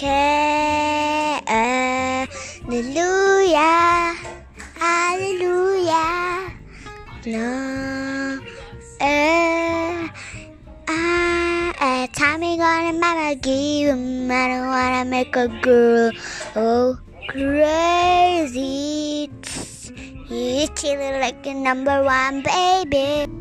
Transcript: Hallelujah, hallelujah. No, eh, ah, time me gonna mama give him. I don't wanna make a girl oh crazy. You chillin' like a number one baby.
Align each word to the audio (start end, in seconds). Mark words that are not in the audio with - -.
Hallelujah, 0.00 2.24
hallelujah. 4.80 6.48
No, 7.26 8.40
eh, 8.96 10.08
ah, 10.88 12.08
time 12.16 12.40
me 12.40 12.56
gonna 12.56 12.96
mama 12.96 13.36
give 13.36 13.92
him. 13.92 14.32
I 14.32 14.48
don't 14.48 14.72
wanna 14.72 15.04
make 15.04 15.36
a 15.36 15.52
girl 15.60 16.16
oh 16.56 16.96
crazy. 17.28 19.28
You 20.30 20.66
chillin' 20.80 21.20
like 21.20 21.44
a 21.44 21.52
number 21.52 22.02
one 22.02 22.40
baby. 22.40 23.39